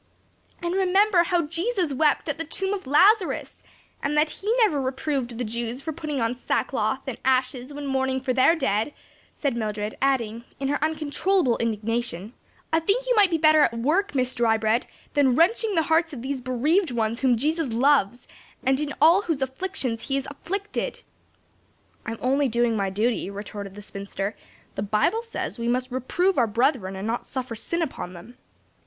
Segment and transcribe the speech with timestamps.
[0.63, 3.61] "And remember how Jesus wept at the tomb of Lazarus,
[4.01, 8.19] and that he never reproved the Jews for putting on sackcloth and ashes when mourning
[8.19, 8.95] for their dead,"
[9.31, 12.33] said Mildred, adding, in her uncontrollable indignation,
[12.73, 16.23] "I think you might be at better work, Miss Drybread, than wrenching the hearts of
[16.23, 18.27] these bereaved ones whom Jesus loves,
[18.65, 21.03] and in all whose afflictions He is afflicted."
[22.07, 24.35] "I'm only doing my duty," retorted the spinster;
[24.73, 28.39] "the Bible says we must reprove our brethren and not suffer sin upon them."